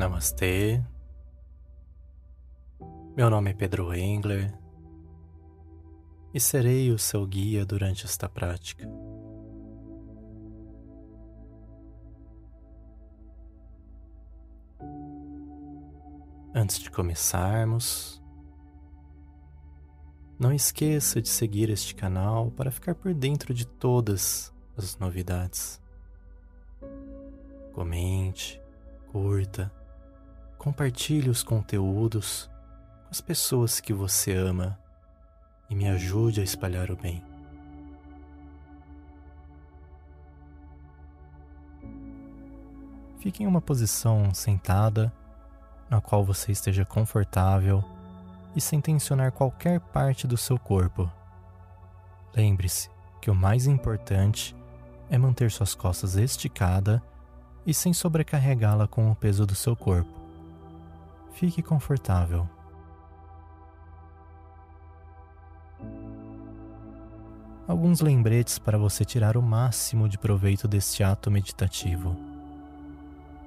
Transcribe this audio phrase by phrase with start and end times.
[0.00, 0.82] Namastê.
[3.14, 4.50] Meu nome é Pedro Engler
[6.32, 8.88] e serei o seu guia durante esta prática.
[16.54, 18.22] Antes de começarmos,
[20.38, 25.78] não esqueça de seguir este canal para ficar por dentro de todas as novidades.
[27.74, 28.58] Comente,
[29.12, 29.70] curta,
[30.60, 32.50] compartilhe os conteúdos
[33.04, 34.78] com as pessoas que você ama
[35.70, 37.24] e me ajude a espalhar o bem.
[43.20, 45.10] Fique em uma posição sentada
[45.88, 47.82] na qual você esteja confortável
[48.54, 51.10] e sem tensionar qualquer parte do seu corpo.
[52.36, 52.90] Lembre-se
[53.22, 54.54] que o mais importante
[55.08, 57.00] é manter suas costas esticadas
[57.64, 60.19] e sem sobrecarregá-la com o peso do seu corpo.
[61.32, 62.48] Fique confortável.
[67.66, 72.16] Alguns lembretes para você tirar o máximo de proveito deste ato meditativo.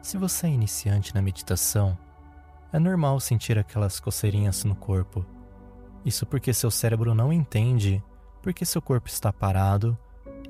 [0.00, 1.98] Se você é iniciante na meditação,
[2.72, 5.26] é normal sentir aquelas coceirinhas no corpo.
[6.04, 8.02] Isso porque seu cérebro não entende
[8.40, 9.98] porque seu corpo está parado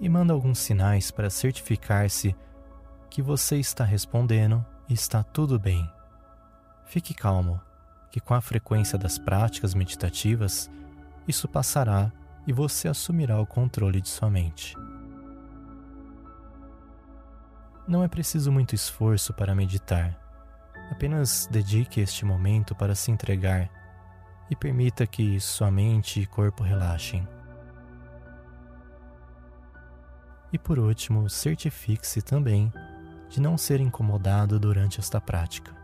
[0.01, 2.37] e manda alguns sinais para certificar-se
[3.09, 5.89] que você está respondendo e está tudo bem.
[6.87, 7.61] Fique calmo,
[8.11, 10.71] que com a frequência das práticas meditativas,
[11.27, 12.13] isso passará
[12.47, 14.77] e você assumirá o controle de sua mente.
[17.87, 20.19] Não é preciso muito esforço para meditar.
[20.91, 23.71] Apenas dedique este momento para se entregar
[24.51, 27.27] e permita que sua mente e corpo relaxem.
[30.53, 32.73] E por último, certifique-se também
[33.29, 35.84] de não ser incomodado durante esta prática.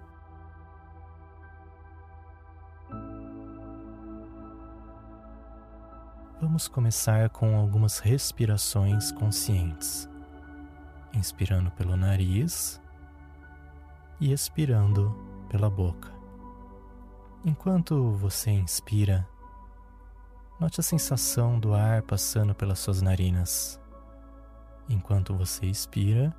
[6.41, 10.09] Vamos começar com algumas respirações conscientes.
[11.13, 12.81] Inspirando pelo nariz
[14.21, 15.15] e expirando
[15.49, 16.11] pela boca.
[17.45, 19.29] Enquanto você inspira,
[20.59, 23.81] note a sensação do ar passando pelas suas narinas.
[24.89, 26.35] Enquanto você expira,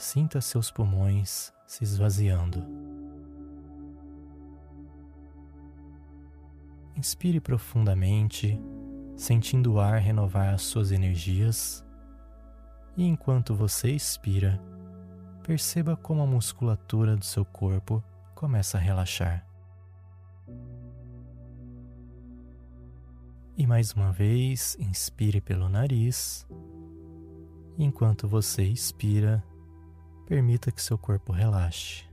[0.00, 2.64] Sinta seus pulmões se esvaziando.
[6.96, 8.58] Inspire profundamente,
[9.20, 11.84] sentindo o ar renovar as suas energias.
[12.96, 14.58] E enquanto você expira,
[15.42, 18.02] perceba como a musculatura do seu corpo
[18.34, 19.46] começa a relaxar.
[23.58, 26.46] E mais uma vez, inspire pelo nariz.
[27.76, 29.44] Enquanto você expira,
[30.24, 32.09] permita que seu corpo relaxe.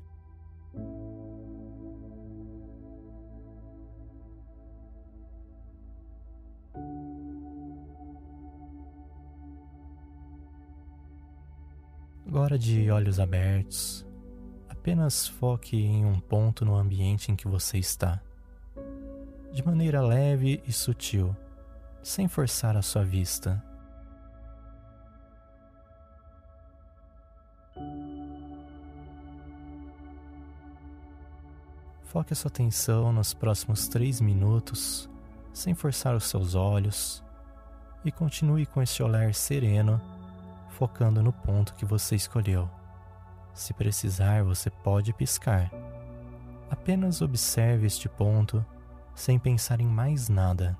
[12.27, 14.05] Agora, de olhos abertos,
[14.67, 18.21] apenas foque em um ponto no ambiente em que você está,
[19.53, 21.33] de maneira leve e sutil,
[22.03, 23.63] sem forçar a sua vista.
[32.03, 35.09] Foque a sua atenção nos próximos três minutos,
[35.53, 37.23] sem forçar os seus olhos,
[38.03, 40.01] e continue com esse olhar sereno,
[40.69, 42.69] focando no ponto que você escolheu.
[43.53, 45.71] Se precisar, você pode piscar.
[46.69, 48.63] Apenas observe este ponto
[49.15, 50.77] sem pensar em mais nada.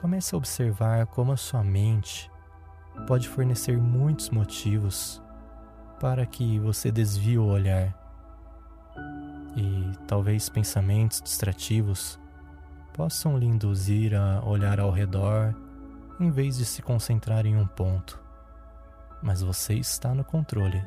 [0.00, 2.30] Comece a observar como a sua mente
[3.06, 5.20] pode fornecer muitos motivos
[5.98, 7.92] para que você desvie o olhar
[9.56, 12.18] e talvez pensamentos distrativos
[12.92, 15.52] possam lhe induzir a olhar ao redor
[16.20, 18.22] em vez de se concentrar em um ponto.
[19.20, 20.80] Mas você está no controle.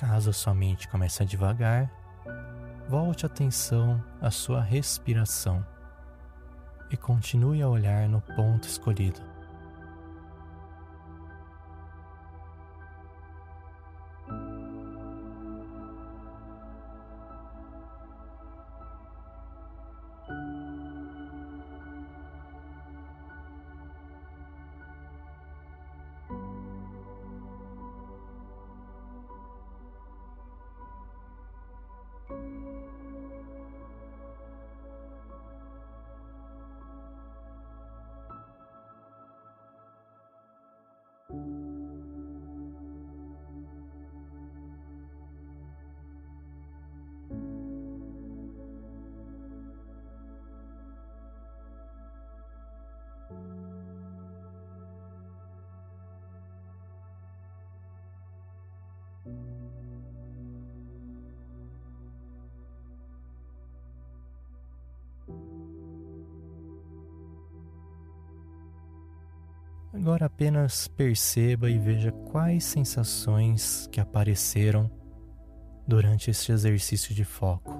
[0.00, 1.90] Caso sua mente comece a devagar,
[2.88, 5.62] volte atenção à sua respiração
[6.90, 9.20] e continue a olhar no ponto escolhido.
[70.00, 74.90] Agora apenas perceba e veja quais sensações que apareceram
[75.86, 77.78] durante este exercício de foco.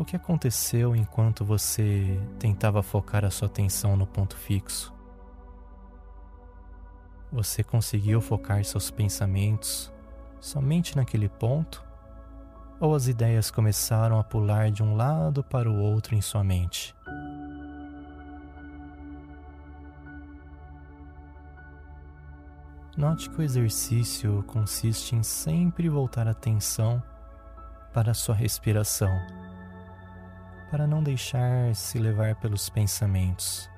[0.00, 4.94] O que aconteceu enquanto você tentava focar a sua atenção no ponto fixo?
[7.30, 9.92] Você conseguiu focar seus pensamentos
[10.40, 11.84] somente naquele ponto?
[12.80, 16.96] Ou as ideias começaram a pular de um lado para o outro em sua mente?
[22.96, 27.02] Note que o exercício consiste em sempre voltar a atenção
[27.92, 29.10] para a sua respiração
[30.70, 33.68] para não deixar se levar pelos pensamentos.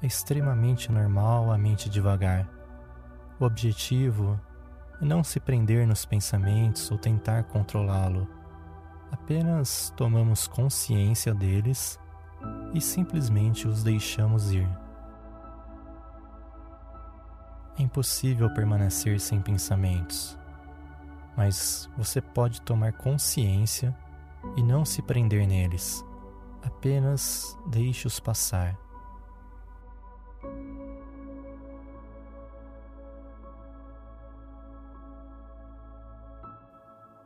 [0.00, 2.48] É extremamente normal a mente devagar.
[3.40, 4.40] O objetivo
[5.02, 8.28] é não se prender nos pensamentos ou tentar controlá-lo.
[9.10, 11.98] Apenas tomamos consciência deles
[12.72, 14.68] e simplesmente os deixamos ir.
[17.78, 20.38] É impossível permanecer sem pensamentos,
[21.36, 23.94] mas você pode tomar consciência
[24.56, 26.04] e não se prender neles.
[26.62, 28.78] Apenas deixe-os passar.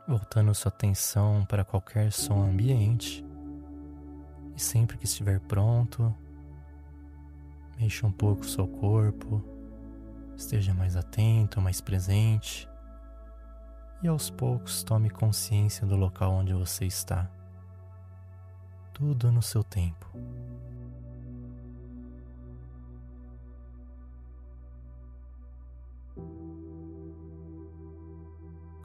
[0.07, 3.25] Voltando sua atenção para qualquer som ambiente,
[4.55, 6.13] e sempre que estiver pronto,
[7.79, 9.41] mexa um pouco o seu corpo,
[10.35, 12.70] esteja mais atento, mais presente
[14.03, 17.29] e aos poucos tome consciência do local onde você está.
[18.93, 20.05] tudo no seu tempo.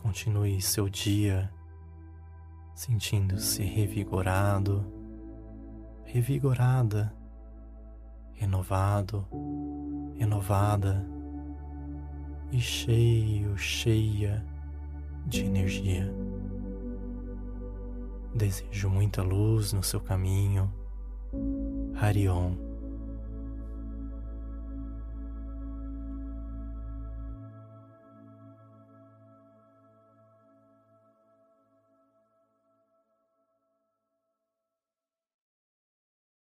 [0.00, 1.52] Continue seu dia
[2.75, 4.87] sentindo-se revigorado,
[6.04, 7.12] revigorada,
[8.32, 9.26] renovado,
[10.16, 11.04] renovada
[12.52, 14.55] e cheio, cheia
[15.26, 16.12] de energia.
[18.35, 20.73] Desejo muita luz no seu caminho.
[21.95, 22.65] Harion.